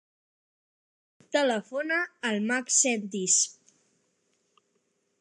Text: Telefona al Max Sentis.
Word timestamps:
Telefona 1.35 1.99
al 2.31 2.41
Max 2.49 2.81
Sentis. 2.87 3.39